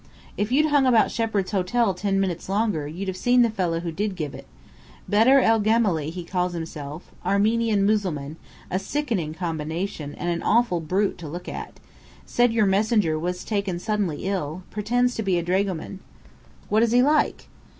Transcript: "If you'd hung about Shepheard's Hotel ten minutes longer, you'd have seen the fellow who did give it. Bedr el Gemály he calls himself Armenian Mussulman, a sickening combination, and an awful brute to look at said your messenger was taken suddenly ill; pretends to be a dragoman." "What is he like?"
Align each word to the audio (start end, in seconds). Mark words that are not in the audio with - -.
"If 0.35 0.51
you'd 0.51 0.71
hung 0.71 0.87
about 0.87 1.11
Shepheard's 1.11 1.51
Hotel 1.51 1.93
ten 1.93 2.19
minutes 2.19 2.49
longer, 2.49 2.87
you'd 2.87 3.07
have 3.07 3.15
seen 3.15 3.43
the 3.43 3.51
fellow 3.51 3.81
who 3.81 3.91
did 3.91 4.15
give 4.15 4.33
it. 4.33 4.47
Bedr 5.07 5.39
el 5.43 5.61
Gemály 5.61 6.09
he 6.09 6.23
calls 6.23 6.53
himself 6.53 7.11
Armenian 7.23 7.85
Mussulman, 7.85 8.37
a 8.71 8.79
sickening 8.79 9.35
combination, 9.35 10.15
and 10.15 10.27
an 10.31 10.41
awful 10.41 10.79
brute 10.79 11.19
to 11.19 11.27
look 11.27 11.47
at 11.47 11.79
said 12.25 12.51
your 12.51 12.65
messenger 12.65 13.19
was 13.19 13.43
taken 13.45 13.77
suddenly 13.77 14.23
ill; 14.25 14.63
pretends 14.71 15.13
to 15.13 15.21
be 15.21 15.37
a 15.37 15.43
dragoman." 15.43 15.99
"What 16.67 16.81
is 16.81 16.93
he 16.93 17.03
like?" 17.03 17.45